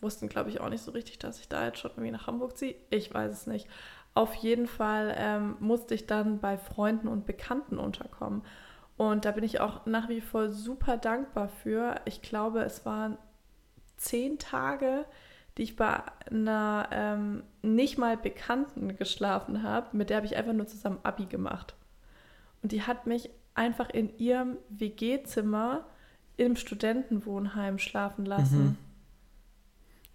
[0.00, 2.58] wussten, glaube ich, auch nicht so richtig, dass ich da jetzt schon irgendwie nach Hamburg
[2.58, 2.74] ziehe.
[2.90, 3.68] Ich weiß es nicht.
[4.14, 8.42] Auf jeden Fall ähm, musste ich dann bei Freunden und Bekannten unterkommen.
[8.98, 11.94] Und da bin ich auch nach wie vor super dankbar für.
[12.04, 13.16] Ich glaube, es waren
[13.96, 15.06] zehn Tage,
[15.56, 19.96] die ich bei einer ähm, nicht mal Bekannten geschlafen habe.
[19.96, 21.74] Mit der habe ich einfach nur zusammen Abi gemacht.
[22.62, 25.86] Und die hat mich einfach in ihrem WG-Zimmer
[26.36, 28.62] im Studentenwohnheim schlafen lassen.
[28.62, 28.76] Mhm.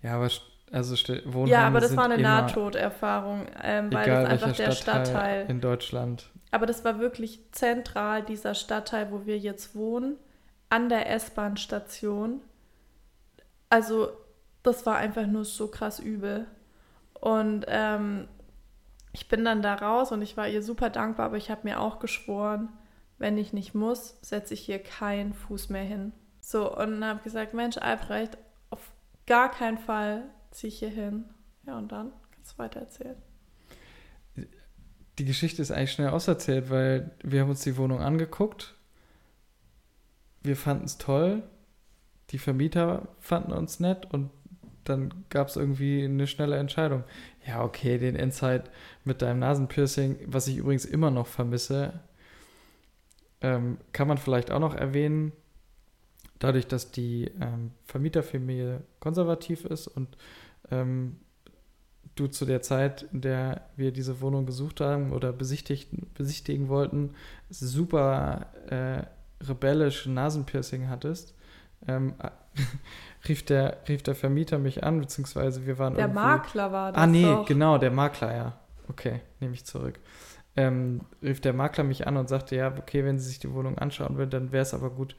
[0.01, 0.29] Ja, aber
[0.71, 5.45] also Wohnheime Ja, aber das war eine Nahtoderfahrung, ähm, weil das einfach der Stadtteil, Stadtteil
[5.49, 6.29] in Deutschland.
[6.51, 10.15] Aber das war wirklich zentral, dieser Stadtteil, wo wir jetzt wohnen,
[10.69, 12.41] an der S-Bahn-Station.
[13.69, 14.09] Also,
[14.63, 16.47] das war einfach nur so krass übel.
[17.19, 18.27] Und ähm,
[19.11, 21.79] ich bin dann da raus und ich war ihr super dankbar, aber ich habe mir
[21.79, 22.69] auch geschworen,
[23.17, 26.13] wenn ich nicht muss, setze ich hier keinen Fuß mehr hin.
[26.39, 28.37] So, und habe gesagt, Mensch, Albrecht,
[28.69, 28.91] auf
[29.25, 31.25] gar keinen Fall ziehe ich hier hin.
[31.65, 33.17] Ja, und dann kannst du weiter erzählen.
[35.17, 38.75] Die Geschichte ist eigentlich schnell auserzählt, weil wir haben uns die Wohnung angeguckt.
[40.43, 41.41] Wir fanden es toll.
[42.29, 44.29] Die Vermieter fanden uns nett und
[44.89, 47.03] dann gab es irgendwie eine schnelle Entscheidung.
[47.45, 48.69] Ja, okay, den Insight
[49.03, 51.93] mit deinem Nasenpiercing, was ich übrigens immer noch vermisse,
[53.41, 55.31] ähm, kann man vielleicht auch noch erwähnen.
[56.39, 60.17] Dadurch, dass die ähm, Vermieterfamilie konservativ ist und
[60.69, 61.17] ähm,
[62.15, 67.11] du zu der Zeit, in der wir diese Wohnung gesucht haben oder besichtigen wollten,
[67.49, 69.03] super äh,
[69.43, 71.35] rebellisch Nasenpiercing hattest,
[71.87, 72.15] ähm,
[73.27, 76.19] rief, der, rief der Vermieter mich an, beziehungsweise wir waren Der irgendwie...
[76.21, 77.45] Makler war das Ah, nee, doch.
[77.45, 78.59] genau, der Makler, ja.
[78.89, 79.99] Okay, nehme ich zurück.
[80.55, 83.77] Ähm, rief der Makler mich an und sagte, ja, okay, wenn Sie sich die Wohnung
[83.77, 85.15] anschauen würden, dann wäre es aber gut,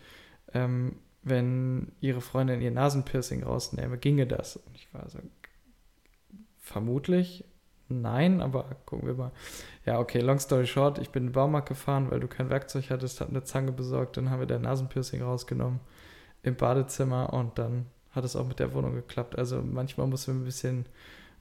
[0.52, 3.98] ähm, wenn Ihre Freundin ihr Nasenpiercing rausnehme.
[3.98, 4.56] Ginge das?
[4.56, 5.18] Und ich war so,
[6.58, 7.44] vermutlich
[7.88, 9.32] nein, aber gucken wir mal.
[9.86, 12.90] Ja, okay, long story short, ich bin in den Baumarkt gefahren, weil du kein Werkzeug
[12.90, 15.80] hattest, hab eine Zange besorgt, dann haben wir der Nasenpiercing rausgenommen
[16.48, 19.38] im Badezimmer und dann hat es auch mit der Wohnung geklappt.
[19.38, 20.86] Also manchmal muss man ein bisschen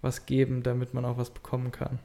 [0.02, 2.00] was geben, damit man auch was bekommen kann.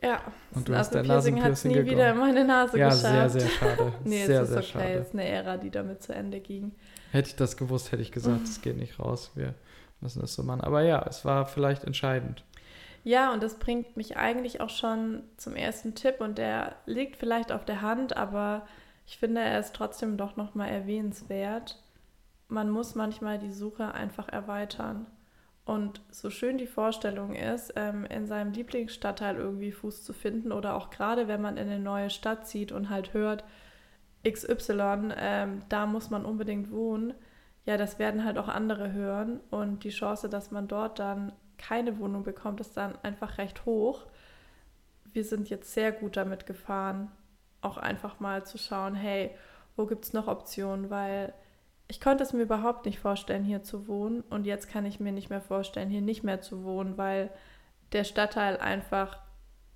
[0.00, 0.20] Ja,
[0.54, 3.14] und du hast dein Nasenpiercing nie wieder in meine Nase ja, geschafft.
[3.14, 3.92] Ja, sehr, sehr schade.
[4.04, 4.94] nee, sehr, es ist sehr okay.
[4.94, 6.72] Es ist eine Ära, die damit zu Ende ging.
[7.10, 9.32] Hätte ich das gewusst, hätte ich gesagt, es geht nicht raus.
[9.34, 9.54] Wir
[10.00, 10.60] müssen das so machen.
[10.60, 12.44] Aber ja, es war vielleicht entscheidend.
[13.02, 17.50] Ja, und das bringt mich eigentlich auch schon zum ersten Tipp und der liegt vielleicht
[17.50, 18.66] auf der Hand, aber
[19.06, 21.80] ich finde, er ist trotzdem doch nochmal erwähnenswert
[22.48, 25.06] man muss manchmal die Suche einfach erweitern.
[25.64, 30.74] Und so schön die Vorstellung ist, ähm, in seinem Lieblingsstadtteil irgendwie Fuß zu finden oder
[30.74, 33.44] auch gerade wenn man in eine neue Stadt zieht und halt hört,
[34.26, 37.12] XY, ähm, da muss man unbedingt wohnen,
[37.66, 41.98] ja, das werden halt auch andere hören und die Chance, dass man dort dann keine
[41.98, 44.06] Wohnung bekommt, ist dann einfach recht hoch.
[45.12, 47.10] Wir sind jetzt sehr gut damit gefahren,
[47.60, 49.32] auch einfach mal zu schauen, hey,
[49.76, 51.34] wo gibt es noch Optionen, weil
[51.88, 54.20] ich konnte es mir überhaupt nicht vorstellen, hier zu wohnen.
[54.28, 57.30] Und jetzt kann ich mir nicht mehr vorstellen, hier nicht mehr zu wohnen, weil
[57.92, 59.18] der Stadtteil einfach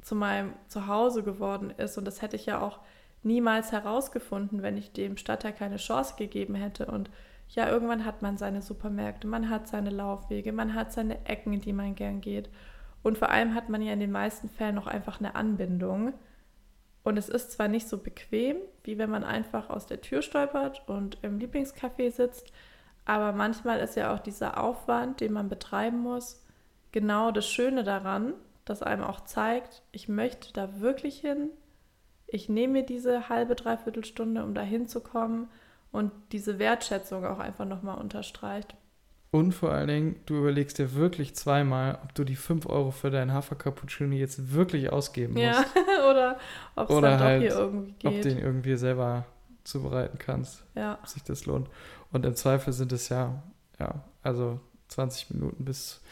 [0.03, 1.97] zu meinem Zuhause geworden ist.
[1.97, 2.81] Und das hätte ich ja auch
[3.23, 6.87] niemals herausgefunden, wenn ich dem Stadtteil keine Chance gegeben hätte.
[6.87, 7.09] Und
[7.49, 11.61] ja, irgendwann hat man seine Supermärkte, man hat seine Laufwege, man hat seine Ecken, in
[11.61, 12.51] die man gern geht.
[13.03, 16.13] Und vor allem hat man ja in den meisten Fällen noch einfach eine Anbindung.
[17.05, 20.83] Und es ist zwar nicht so bequem, wie wenn man einfach aus der Tür stolpert
[20.87, 22.53] und im Lieblingscafé sitzt,
[23.05, 26.45] aber manchmal ist ja auch dieser Aufwand, den man betreiben muss,
[26.93, 28.35] genau das Schöne daran,
[28.65, 31.51] dass einem auch zeigt, ich möchte da wirklich hin.
[32.29, 35.49] Ich nehme mir diese halbe, dreiviertel Stunde, um da hinzukommen
[35.91, 38.77] und diese Wertschätzung auch einfach nochmal unterstreicht.
[39.33, 43.11] Und vor allen Dingen, du überlegst dir wirklich zweimal, ob du die 5 Euro für
[43.11, 45.45] deinen Hafer-Cappuccino jetzt wirklich ausgeben musst.
[45.45, 45.65] Ja,
[46.11, 46.39] oder
[46.77, 48.05] ob es dann halt, doch hier irgendwie geht.
[48.05, 49.25] Ob du den irgendwie selber
[49.65, 50.65] zubereiten kannst.
[50.75, 50.99] Ja.
[51.01, 51.71] Ob sich das lohnt.
[52.13, 53.43] Und im Zweifel sind es ja,
[53.81, 56.03] ja, also 20 Minuten bis.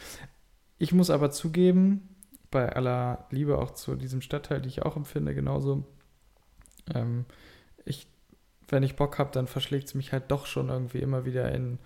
[0.79, 2.15] Ich muss aber zugeben,
[2.49, 5.83] bei aller Liebe auch zu diesem Stadtteil, die ich auch empfinde, genauso.
[6.91, 7.25] Ähm,
[7.85, 8.07] ich,
[8.67, 11.77] wenn ich Bock habe, dann verschlägt es mich halt doch schon irgendwie immer wieder in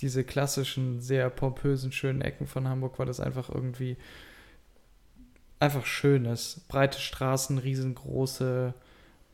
[0.00, 3.96] diese klassischen, sehr pompösen, schönen Ecken von Hamburg, weil das einfach irgendwie
[5.58, 6.68] einfach schön ist.
[6.68, 8.74] Breite Straßen, riesengroße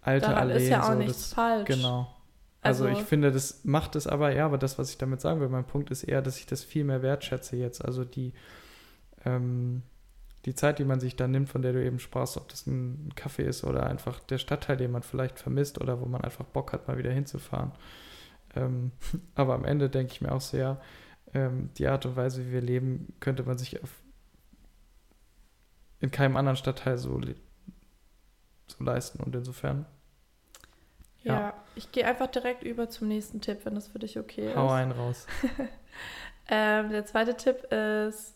[0.03, 0.57] alte Daran Alleen.
[0.57, 1.67] ist ja auch so, nichts das, falsch.
[1.67, 2.15] Genau.
[2.61, 5.41] Also, also, ich finde, das macht es aber, ja, aber das, was ich damit sagen
[5.41, 7.85] will, mein Punkt ist eher, dass ich das viel mehr wertschätze jetzt.
[7.85, 8.33] Also die,
[9.25, 9.83] ähm,
[10.45, 13.13] die Zeit, die man sich da nimmt, von der du eben sprachst, ob das ein
[13.17, 16.73] Kaffee ist oder einfach der Stadtteil, den man vielleicht vermisst oder wo man einfach Bock
[16.73, 17.73] hat, mal wieder hinzufahren.
[18.55, 18.93] Ähm,
[19.35, 20.81] aber am Ende denke ich mir auch sehr,
[21.35, 23.91] ähm, die Art und Weise, wie wir leben, könnte man sich auf,
[26.01, 27.21] in keinem anderen Stadtteil so,
[28.67, 29.23] so leisten.
[29.23, 29.87] Und insofern.
[31.23, 34.49] Ja, ja ich gehe einfach direkt über zum nächsten Tipp, wenn das für dich okay
[34.49, 34.57] ist.
[34.57, 35.27] Hau einen raus.
[36.49, 38.35] ähm, der zweite Tipp ist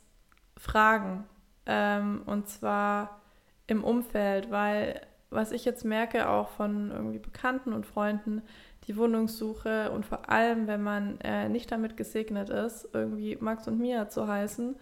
[0.56, 1.24] Fragen.
[1.66, 3.20] Ähm, und zwar
[3.66, 5.00] im Umfeld, weil
[5.30, 8.42] was ich jetzt merke, auch von irgendwie Bekannten und Freunden,
[8.86, 13.78] die Wohnungssuche und vor allem, wenn man äh, nicht damit gesegnet ist, irgendwie Max und
[13.78, 14.76] Mia zu heißen,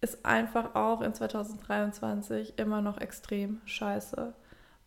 [0.00, 4.34] ist einfach auch in 2023 immer noch extrem scheiße.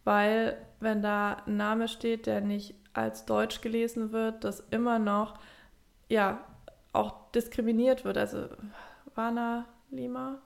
[0.04, 5.40] Weil wenn da ein Name steht, der nicht als Deutsch gelesen wird, das immer noch,
[6.10, 6.44] ja,
[6.94, 8.18] auch diskriminiert wird.
[8.18, 8.48] Also
[9.16, 10.40] Wana Lima,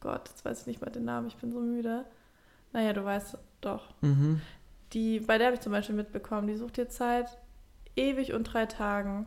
[0.00, 2.04] Gott, jetzt weiß ich nicht mal den Namen, ich bin so müde.
[2.72, 3.94] Naja, du weißt doch.
[4.02, 4.40] Mhm.
[4.92, 7.38] Die, bei der habe ich zum Beispiel mitbekommen, die sucht jetzt seit
[7.96, 9.26] ewig und drei Tagen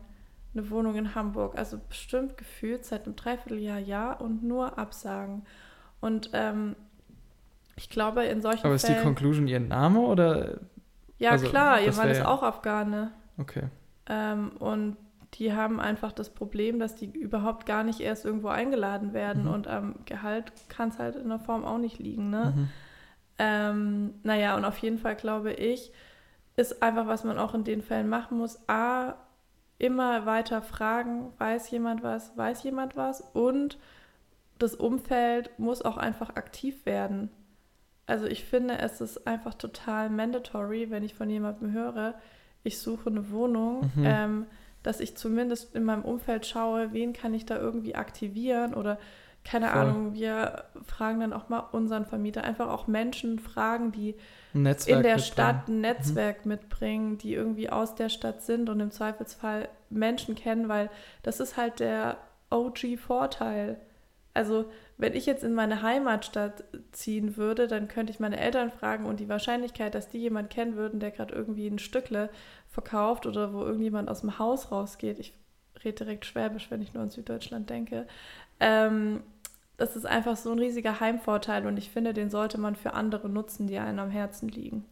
[0.54, 1.56] eine Wohnung in Hamburg.
[1.56, 5.44] Also bestimmt gefühlt seit einem Dreivierteljahr, ja, und nur Absagen.
[6.00, 6.74] Und ähm,
[7.76, 10.60] ich glaube, in solchen Aber ist Fällen, die Conclusion ihr Name oder?
[11.18, 13.12] Ja, also, klar, ihr Mann ist auch Afghane.
[13.38, 13.64] Okay.
[14.06, 14.96] Ähm, und
[15.34, 19.50] die haben einfach das Problem, dass die überhaupt gar nicht erst irgendwo eingeladen werden Mhm.
[19.50, 22.28] und am Gehalt kann es halt in der Form auch nicht liegen.
[22.28, 22.52] Ne?
[22.54, 22.68] Mhm.
[23.44, 25.90] Ähm, naja, und auf jeden Fall glaube ich,
[26.56, 29.14] ist einfach, was man auch in den Fällen machen muss, A,
[29.78, 33.78] immer weiter fragen, weiß jemand was, weiß jemand was und
[34.60, 37.30] das Umfeld muss auch einfach aktiv werden.
[38.06, 42.14] Also ich finde, es ist einfach total mandatory, wenn ich von jemandem höre,
[42.62, 44.04] ich suche eine Wohnung, Mhm.
[44.04, 44.46] ähm,
[44.84, 48.98] dass ich zumindest in meinem Umfeld schaue, wen kann ich da irgendwie aktivieren oder
[49.44, 49.80] keine Voll.
[49.80, 54.14] Ahnung, wir fragen dann auch mal unseren Vermieter, einfach auch Menschen fragen, die
[54.52, 55.32] Netzwerk in der mitbringen.
[55.32, 60.68] Stadt ein Netzwerk mitbringen, die irgendwie aus der Stadt sind und im Zweifelsfall Menschen kennen,
[60.68, 60.90] weil
[61.22, 62.18] das ist halt der
[62.50, 63.80] OG-Vorteil.
[64.34, 69.06] Also wenn ich jetzt in meine Heimatstadt ziehen würde, dann könnte ich meine Eltern fragen
[69.06, 72.30] und die Wahrscheinlichkeit, dass die jemand kennen würden, der gerade irgendwie ein Stückle
[72.68, 75.34] verkauft oder wo irgendjemand aus dem Haus rausgeht, ich
[75.84, 78.06] rede direkt Schwäbisch, wenn ich nur an Süddeutschland denke,
[78.62, 79.20] ähm,
[79.76, 83.28] das ist einfach so ein riesiger Heimvorteil und ich finde, den sollte man für andere
[83.28, 84.84] nutzen, die einem am Herzen liegen.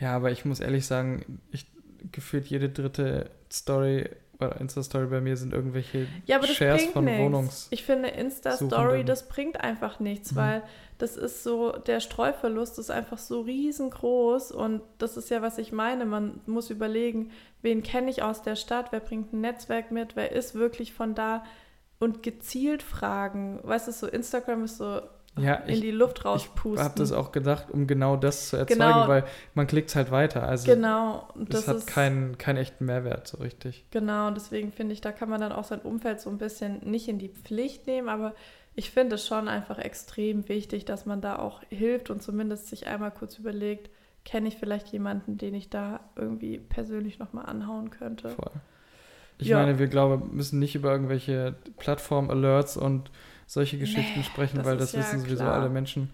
[0.00, 1.66] Ja, aber ich muss ehrlich sagen, ich
[2.12, 4.08] gefühlt jede dritte Story
[4.40, 7.20] oder Insta-Story bei mir sind irgendwelche Ja, Shares von nichts.
[7.20, 7.66] Wohnungs.
[7.70, 10.36] Ich finde Insta-Story, das bringt einfach nichts, Mhm.
[10.36, 10.62] weil
[10.98, 15.72] das ist so, der Streuverlust ist einfach so riesengroß und das ist ja, was ich
[15.72, 16.04] meine.
[16.06, 20.30] Man muss überlegen, wen kenne ich aus der Stadt, wer bringt ein Netzwerk mit, wer
[20.32, 21.44] ist wirklich von da
[21.98, 23.60] und gezielt fragen.
[23.62, 25.00] Weißt du, so Instagram ist so
[25.36, 26.84] Ja, in ich, die Luft ich rauspusten.
[26.84, 29.08] habe das auch gedacht, um genau das zu erzeugen, Genau.
[29.08, 30.42] weil man klickt halt weiter.
[30.48, 33.84] Also Genau, das, das, hat keinen, keinen echten Mehrwert so richtig.
[33.90, 36.80] Genau, und deswegen finde ich, da kann man dann auch sein Umfeld so ein bisschen
[36.90, 38.34] nicht in die Pflicht nehmen, aber
[38.74, 42.86] ich finde es schon einfach extrem wichtig, dass man da auch hilft und zumindest sich
[42.86, 43.90] einmal kurz überlegt,
[44.24, 48.28] kenne ich vielleicht jemanden, den ich da irgendwie persönlich nochmal anhauen könnte.
[48.30, 48.50] Voll.
[49.38, 49.58] Ich Ja.
[49.58, 53.10] meine, wir glaube, müssen nicht über irgendwelche Plattform-Alerts und
[53.46, 55.54] solche Geschichten Nee, sprechen, das weil das ja wissen sowieso klar.
[55.54, 56.10] alle Menschen.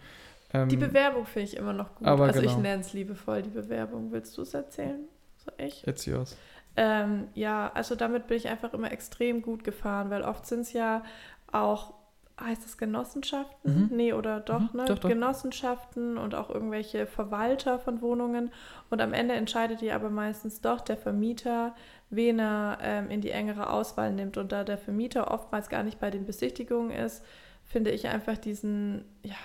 [0.53, 2.07] Ähm, Die Bewerbung finde ich immer noch gut.
[2.07, 2.61] also ich genau.
[2.61, 4.13] nenne es liebevoll die Bewerbung.
[4.13, 5.01] Willst du es erzählen?
[5.45, 5.87] So ich?
[5.87, 6.37] It's yours.
[6.77, 10.73] Ähm, ja, also damit bin ich einfach immer extrem gut gefahren, weil oft sind es
[10.73, 11.05] ja
[11.53, 11.95] auch,
[12.41, 13.91] heißt das Genossenschaften?
[13.91, 13.97] Mhm.
[13.97, 14.85] Nee, oder doch, Mhm, ne?
[14.87, 15.09] doch, doch.
[15.09, 18.51] Genossenschaften und auch irgendwelche Verwalter von Wohnungen.
[18.91, 21.75] Und am Ende entscheidet ja aber meistens doch der Vermieter,
[22.16, 24.37] wen er ähm, in die engere Auswahl nimmt.
[24.37, 27.24] Und da der Vermieter oftmals gar nicht bei den Besichtigungen ist,
[27.64, 29.37] finde ich einfach diesen, ja,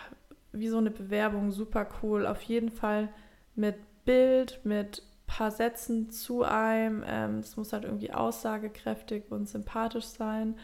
[0.51, 2.25] wie so eine Bewerbung super cool.
[2.25, 3.09] Auf jeden Fall
[3.55, 7.03] mit Bild, mit paar Sätzen zu einem.
[7.07, 10.55] Ähm, Es muss halt irgendwie aussagekräftig und sympathisch sein.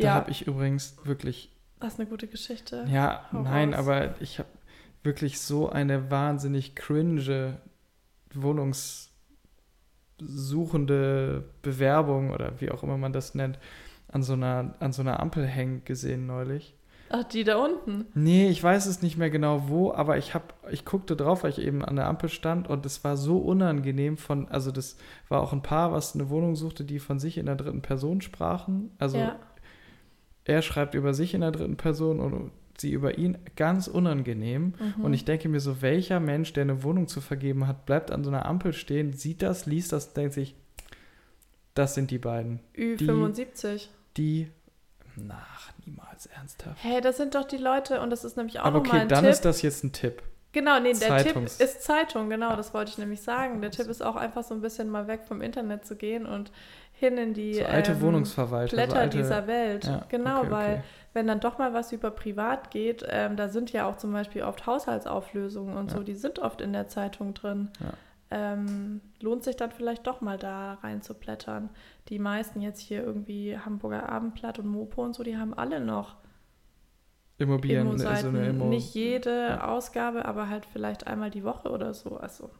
[0.00, 2.88] Da Ja, habe ich übrigens wirklich, das ist eine gute Geschichte.
[2.88, 3.74] ja, Hau nein, raus.
[3.74, 4.48] aber ich habe
[5.02, 7.60] wirklich so eine wahnsinnig cringe
[10.20, 13.58] wohnungssuchende Bewerbung oder wie auch immer man das nennt,
[14.08, 16.74] an so einer, an so einer Ampel hängen gesehen neulich.
[17.12, 18.06] Ach, die da unten.
[18.14, 21.50] Nee, ich weiß es nicht mehr genau wo, aber ich hab, ich guckte drauf, weil
[21.50, 24.96] ich eben an der Ampel stand und es war so unangenehm von, also das
[25.28, 28.20] war auch ein Paar, was eine Wohnung suchte, die von sich in der dritten Person
[28.20, 28.92] sprachen.
[28.98, 29.36] Also ja.
[30.44, 34.74] er schreibt über sich in der dritten Person und sie über ihn, ganz unangenehm.
[34.96, 35.04] Mhm.
[35.04, 38.24] Und ich denke mir so, welcher Mensch, der eine Wohnung zu vergeben hat, bleibt an
[38.24, 40.54] so einer Ampel stehen, sieht das, liest das, denkt sich,
[41.74, 42.60] das sind die beiden.
[42.76, 43.88] Ü75.
[44.16, 44.48] Die,
[45.16, 46.82] nach, niemals ernsthaft.
[46.82, 49.24] Hey, das sind doch die Leute und das ist nämlich auch Aber okay, ein dann
[49.24, 49.32] Tipp.
[49.32, 50.22] ist das jetzt ein Tipp.
[50.52, 53.60] Genau, nee, der Zeitungs- Tipp ist Zeitung, genau, das wollte ich nämlich sagen.
[53.60, 56.50] Der Tipp ist auch einfach so ein bisschen mal weg vom Internet zu gehen und
[57.00, 58.76] hin in die So alte ähm, Wohnungsverwalter.
[58.76, 59.84] Blätter so alte, dieser Welt.
[59.86, 60.82] Ja, genau, okay, weil okay.
[61.14, 64.42] wenn dann doch mal was über privat geht, ähm, da sind ja auch zum Beispiel
[64.42, 66.04] oft Haushaltsauflösungen und so, Ja.
[66.04, 67.70] die sind oft in der Zeitung drin.
[67.80, 67.92] Ja.
[68.32, 71.70] Ähm, lohnt sich dann vielleicht doch mal da reinzublättern.
[72.08, 76.16] Die meisten jetzt hier irgendwie Hamburger Abendblatt und Mopo und so, die haben alle noch
[77.38, 78.36] Immobilien, so Immo-Seiten.
[78.36, 78.66] eine Immo.
[78.66, 82.18] Nicht jede Ausgabe, aber halt vielleicht einmal die Woche oder so.
[82.18, 82.50] Also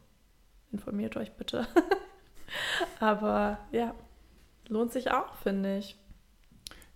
[0.71, 1.67] informiert euch bitte.
[2.99, 3.93] aber ja,
[4.71, 5.97] lohnt sich auch, finde ich.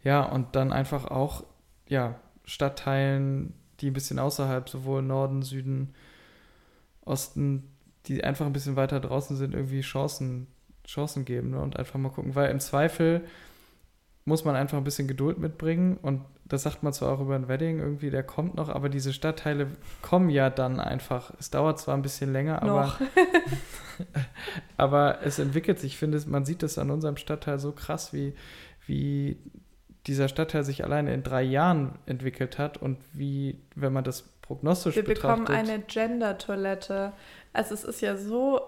[0.03, 1.43] Ja, und dann einfach auch,
[1.88, 5.93] ja, Stadtteilen, die ein bisschen außerhalb, sowohl Norden, Süden,
[7.01, 7.69] Osten,
[8.05, 10.47] die einfach ein bisschen weiter draußen sind, irgendwie Chancen,
[10.88, 11.59] Chancen geben ne?
[11.59, 12.35] und einfach mal gucken.
[12.35, 13.25] Weil im Zweifel
[14.23, 17.47] muss man einfach ein bisschen Geduld mitbringen und das sagt man zwar auch über ein
[17.47, 19.67] Wedding irgendwie, der kommt noch, aber diese Stadtteile
[20.03, 21.34] kommen ja dann einfach.
[21.39, 22.95] Es dauert zwar ein bisschen länger, aber,
[24.77, 25.93] aber es entwickelt sich.
[25.93, 28.36] Ich finde, man sieht das an unserem Stadtteil so krass, wie,
[28.86, 29.38] wie
[30.05, 34.95] dieser Stadtteil sich alleine in drei Jahren entwickelt hat und wie, wenn man das prognostisch
[34.95, 35.47] Wir betrachtet.
[35.47, 37.13] bekommen eine Gender-Toilette.
[37.53, 38.62] Also es ist ja so,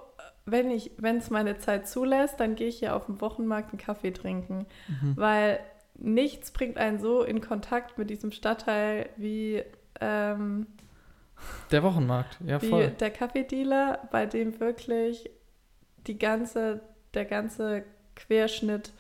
[0.45, 3.79] wenn ich, wenn es meine Zeit zulässt, dann gehe ich hier auf dem Wochenmarkt einen
[3.79, 4.65] Kaffee trinken.
[4.87, 5.13] Mhm.
[5.15, 5.59] Weil
[5.97, 9.63] nichts bringt einen so in Kontakt mit diesem Stadtteil wie,
[9.99, 10.67] ähm,
[11.71, 12.89] Der Wochenmarkt, ja voll.
[12.89, 15.29] der Kaffeedealer, bei dem wirklich
[16.07, 16.81] die ganze,
[17.13, 17.83] der ganze
[18.15, 18.93] Querschnitt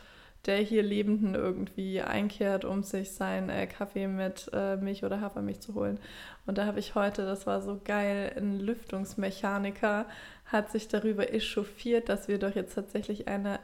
[0.47, 5.59] der hier Lebenden irgendwie einkehrt, um sich seinen äh, Kaffee mit äh, Milch oder Hafermilch
[5.59, 5.99] zu holen.
[6.45, 10.05] Und da habe ich heute, das war so geil, ein Lüftungsmechaniker
[10.45, 13.59] hat sich darüber echauffiert, dass wir doch jetzt tatsächlich eine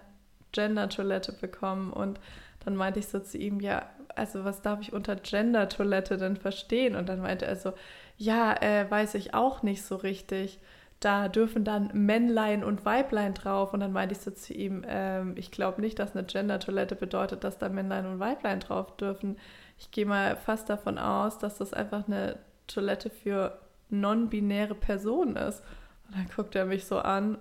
[0.52, 1.93] Gender-Toilette bekommen.
[1.93, 2.19] Und
[2.65, 6.95] dann meinte ich so zu ihm, ja, also was darf ich unter Gender-Toilette denn verstehen?
[6.95, 7.73] Und dann meinte er so,
[8.17, 10.60] ja, äh, weiß ich auch nicht so richtig
[11.04, 13.73] da dürfen dann Männlein und Weiblein drauf.
[13.73, 17.43] Und dann meinte ich so zu ihm, ähm, ich glaube nicht, dass eine Gender-Toilette bedeutet,
[17.43, 19.38] dass da Männlein und Weiblein drauf dürfen.
[19.78, 25.62] Ich gehe mal fast davon aus, dass das einfach eine Toilette für non-binäre Personen ist.
[26.08, 27.38] Und dann guckt er mich so an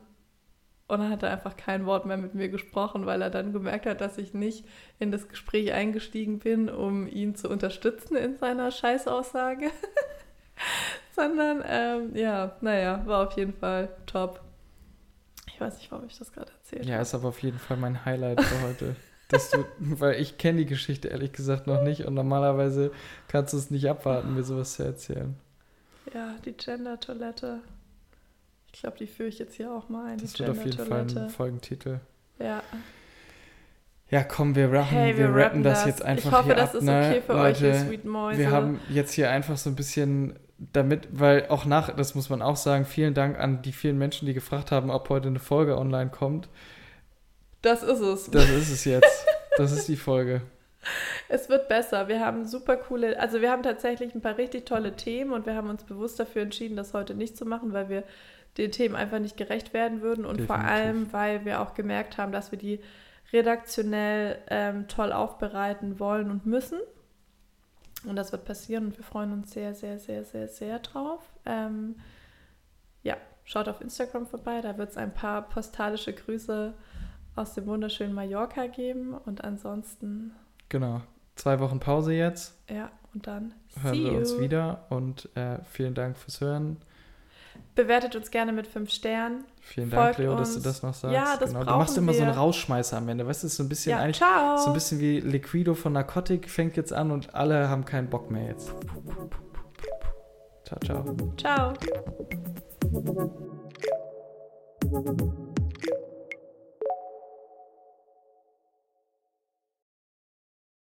[0.92, 3.86] und dann hat er einfach kein Wort mehr mit mir gesprochen, weil er dann gemerkt
[3.86, 4.66] hat, dass ich nicht
[4.98, 9.70] in das Gespräch eingestiegen bin, um ihn zu unterstützen in seiner Scheißaussage.
[11.16, 14.42] Sondern, ähm, ja, naja, war auf jeden Fall top.
[15.46, 18.04] Ich weiß nicht, warum ich das gerade erzählt Ja, ist aber auf jeden Fall mein
[18.04, 18.96] Highlight für heute.
[19.32, 22.92] Du, weil ich kenne die Geschichte ehrlich gesagt noch nicht und normalerweise
[23.28, 25.36] kannst du es nicht abwarten, mir sowas zu erzählen.
[26.12, 27.60] Ja, die Gender-Toilette.
[28.72, 30.18] Ich glaube, die führe ich jetzt hier auch mal ein.
[30.18, 31.30] Das wird auf jeden Fall ein.
[31.30, 32.00] Folgentitel.
[32.38, 32.62] Ja.
[34.10, 35.86] Ja, komm, wir rappen, Hey, wir, wir rappen rappen das, das.
[35.86, 37.06] jetzt einfach Ich hoffe, hier das ab, ist ne?
[37.08, 38.38] okay für Leute, euch, ihr Sweet Mäuse.
[38.38, 42.42] Wir haben jetzt hier einfach so ein bisschen damit, weil auch nach, das muss man
[42.42, 45.78] auch sagen, vielen Dank an die vielen Menschen, die gefragt haben, ob heute eine Folge
[45.78, 46.48] online kommt.
[47.62, 48.30] Das ist es.
[48.30, 49.26] Das ist es jetzt.
[49.58, 50.40] Das ist die Folge.
[51.28, 52.08] Es wird besser.
[52.08, 55.54] Wir haben super coole, also wir haben tatsächlich ein paar richtig tolle Themen und wir
[55.54, 58.04] haben uns bewusst dafür entschieden, das heute nicht zu machen, weil wir
[58.58, 60.70] den Themen einfach nicht gerecht werden würden und vor Definitiv.
[60.70, 62.80] allem, weil wir auch gemerkt haben, dass wir die
[63.32, 66.78] redaktionell ähm, toll aufbereiten wollen und müssen.
[68.04, 71.20] Und das wird passieren und wir freuen uns sehr, sehr, sehr, sehr, sehr drauf.
[71.46, 71.96] Ähm,
[73.02, 76.74] ja, schaut auf Instagram vorbei, da wird es ein paar postalische Grüße
[77.36, 80.32] aus dem wunderschönen Mallorca geben und ansonsten,
[80.68, 81.00] Genau.
[81.34, 82.58] Zwei Wochen Pause jetzt.
[82.68, 84.40] ja, und dann Hören wir uns you.
[84.40, 86.76] wieder und äh, vielen Dank fürs Hören.
[87.74, 89.44] Bewertet uns gerne mit fünf Sternen.
[89.62, 90.64] Vielen Dank, Leo, dass du uns.
[90.64, 91.14] das noch sagst.
[91.14, 91.64] Ja, das genau.
[91.64, 92.32] Du machst immer so einen.
[92.32, 93.26] Rausschmeißer am Ende.
[93.26, 94.58] Weißt du, es ist so ein bisschen Ja, eigentlich ciao.
[94.58, 98.30] so ein bisschen wie Liquido von Narcotic fängt jetzt an und alle haben keinen Bock
[98.30, 98.74] mehr jetzt.
[100.64, 101.16] Ciao, ciao.
[101.38, 101.72] Ciao.